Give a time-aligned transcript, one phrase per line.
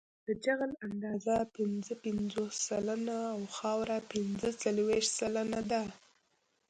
[0.27, 5.81] د جغل اندازه پنځه پنځوس سلنه او خاوره پنځه څلویښت سلنه ده